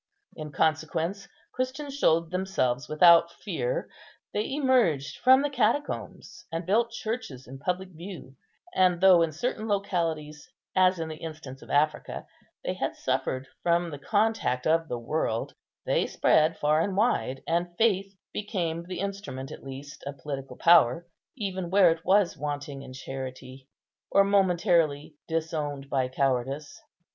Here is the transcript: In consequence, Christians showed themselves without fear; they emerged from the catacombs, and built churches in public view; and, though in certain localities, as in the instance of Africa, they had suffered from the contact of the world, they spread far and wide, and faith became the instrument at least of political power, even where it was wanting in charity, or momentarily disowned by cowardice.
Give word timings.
In 0.35 0.51
consequence, 0.51 1.27
Christians 1.53 1.93
showed 1.95 2.31
themselves 2.31 2.89
without 2.89 3.31
fear; 3.31 3.87
they 4.33 4.49
emerged 4.51 5.19
from 5.19 5.43
the 5.43 5.49
catacombs, 5.51 6.43
and 6.51 6.65
built 6.65 6.89
churches 6.89 7.45
in 7.45 7.59
public 7.59 7.89
view; 7.89 8.35
and, 8.73 8.99
though 8.99 9.21
in 9.21 9.31
certain 9.31 9.67
localities, 9.67 10.49
as 10.75 10.97
in 10.97 11.07
the 11.07 11.17
instance 11.17 11.61
of 11.61 11.69
Africa, 11.69 12.25
they 12.65 12.73
had 12.73 12.95
suffered 12.95 13.47
from 13.61 13.91
the 13.91 13.99
contact 13.99 14.65
of 14.65 14.87
the 14.87 14.97
world, 14.97 15.53
they 15.85 16.07
spread 16.07 16.57
far 16.57 16.81
and 16.81 16.97
wide, 16.97 17.43
and 17.45 17.77
faith 17.77 18.15
became 18.33 18.83
the 18.85 18.99
instrument 19.01 19.51
at 19.51 19.63
least 19.63 20.03
of 20.07 20.17
political 20.17 20.57
power, 20.57 21.05
even 21.37 21.69
where 21.69 21.91
it 21.91 22.03
was 22.03 22.35
wanting 22.35 22.81
in 22.81 22.91
charity, 22.91 23.67
or 24.09 24.23
momentarily 24.23 25.13
disowned 25.27 25.91
by 25.91 26.07
cowardice. 26.07 26.81